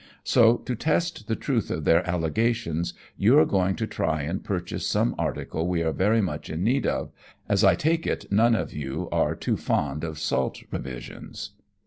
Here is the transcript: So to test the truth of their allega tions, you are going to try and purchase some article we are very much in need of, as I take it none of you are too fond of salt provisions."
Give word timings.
So 0.23 0.57
to 0.65 0.73
test 0.75 1.27
the 1.27 1.35
truth 1.35 1.69
of 1.69 1.85
their 1.85 2.01
allega 2.01 2.55
tions, 2.55 2.95
you 3.17 3.37
are 3.37 3.45
going 3.45 3.75
to 3.75 3.85
try 3.85 4.23
and 4.23 4.43
purchase 4.43 4.87
some 4.87 5.13
article 5.15 5.67
we 5.67 5.83
are 5.83 5.91
very 5.91 6.21
much 6.21 6.49
in 6.49 6.63
need 6.63 6.87
of, 6.87 7.11
as 7.47 7.63
I 7.63 7.75
take 7.75 8.07
it 8.07 8.25
none 8.31 8.55
of 8.55 8.73
you 8.73 9.09
are 9.11 9.35
too 9.35 9.57
fond 9.57 10.03
of 10.03 10.17
salt 10.17 10.57
provisions." 10.71 11.51